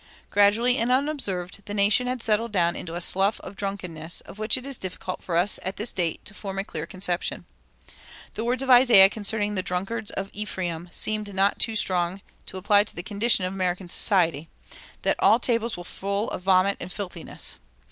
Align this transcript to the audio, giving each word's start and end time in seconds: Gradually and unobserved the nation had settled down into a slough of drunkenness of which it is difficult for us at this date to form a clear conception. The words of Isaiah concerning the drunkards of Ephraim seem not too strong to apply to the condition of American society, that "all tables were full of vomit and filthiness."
Gradually 0.31 0.77
and 0.79 0.91
unobserved 0.91 1.63
the 1.65 1.75
nation 1.75 2.07
had 2.07 2.23
settled 2.23 2.51
down 2.51 2.75
into 2.75 2.95
a 2.95 3.01
slough 3.01 3.39
of 3.41 3.55
drunkenness 3.55 4.21
of 4.21 4.39
which 4.39 4.57
it 4.57 4.65
is 4.65 4.79
difficult 4.79 5.21
for 5.21 5.37
us 5.37 5.59
at 5.61 5.75
this 5.77 5.91
date 5.91 6.25
to 6.25 6.33
form 6.33 6.57
a 6.57 6.63
clear 6.63 6.87
conception. 6.87 7.45
The 8.33 8.43
words 8.43 8.63
of 8.63 8.69
Isaiah 8.71 9.11
concerning 9.11 9.53
the 9.53 9.61
drunkards 9.61 10.09
of 10.09 10.31
Ephraim 10.33 10.89
seem 10.91 11.23
not 11.27 11.59
too 11.59 11.75
strong 11.75 12.21
to 12.47 12.57
apply 12.57 12.85
to 12.85 12.95
the 12.95 13.03
condition 13.03 13.45
of 13.45 13.53
American 13.53 13.89
society, 13.89 14.49
that 15.03 15.19
"all 15.19 15.37
tables 15.37 15.77
were 15.77 15.83
full 15.83 16.31
of 16.31 16.41
vomit 16.41 16.77
and 16.79 16.91
filthiness." 16.91 17.57